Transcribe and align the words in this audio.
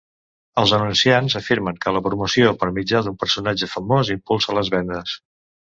Els 0.61 0.71
anunciants 0.77 1.35
afirmen 1.41 1.77
que 1.85 1.93
la 1.97 2.03
promoció 2.07 2.55
per 2.63 2.73
mitjà 2.81 3.05
d'un 3.05 3.21
personatge 3.27 3.73
famós 3.79 4.13
impulsa 4.19 4.61
les 4.63 4.77
vendes. 4.79 5.19